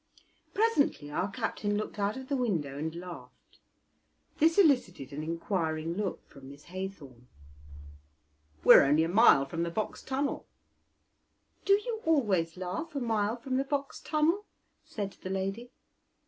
[0.55, 3.59] Presently our captain looked out of the window and laughed;
[4.39, 7.27] this elicited an inquiring look from Miss Haythorn.
[8.63, 10.47] "We are only a mile from the Box Tunnel."
[11.65, 14.47] "Do you always laugh a mile from the Box Tunnel?"
[14.83, 15.71] said the lady.